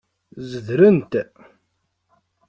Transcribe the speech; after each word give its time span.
Zedrent. 0.49 1.13